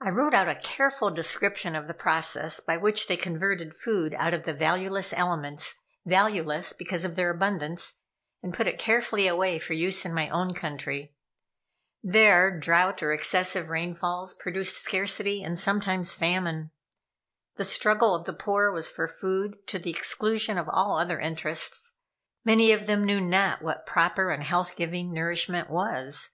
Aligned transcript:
I 0.00 0.08
wrote 0.08 0.32
out 0.32 0.48
a 0.48 0.54
careful 0.54 1.10
description 1.10 1.76
of 1.76 1.86
the 1.86 1.92
processes 1.92 2.64
by 2.66 2.78
which 2.78 3.08
they 3.08 3.16
converted 3.18 3.74
food 3.76 4.14
out 4.14 4.32
of 4.32 4.44
the 4.44 4.54
valueless 4.54 5.12
elements 5.12 5.74
valueless 6.06 6.72
because 6.72 7.04
of 7.04 7.14
their 7.14 7.28
abundance 7.28 8.00
and 8.42 8.54
put 8.54 8.66
it 8.66 8.78
carefully 8.78 9.26
away 9.26 9.58
for 9.58 9.74
use 9.74 10.06
in 10.06 10.14
my 10.14 10.30
own 10.30 10.54
country. 10.54 11.14
There 12.02 12.50
drouth, 12.58 13.02
or 13.02 13.12
excessive 13.12 13.68
rainfalls, 13.68 14.32
produced 14.32 14.78
scarcity, 14.82 15.42
and 15.42 15.58
sometimes 15.58 16.14
famine. 16.14 16.70
The 17.56 17.64
struggle 17.64 18.14
of 18.14 18.24
the 18.24 18.32
poor 18.32 18.70
was 18.72 18.88
for 18.88 19.06
food, 19.06 19.58
to 19.66 19.78
the 19.78 19.90
exclusion 19.90 20.56
of 20.56 20.70
all 20.70 20.96
other 20.96 21.20
interests. 21.20 21.98
Many 22.46 22.72
of 22.72 22.86
them 22.86 23.04
knew 23.04 23.20
not 23.20 23.60
what 23.60 23.84
proper 23.84 24.30
and 24.30 24.42
health 24.42 24.74
giving 24.74 25.12
nourishment 25.12 25.68
was. 25.68 26.30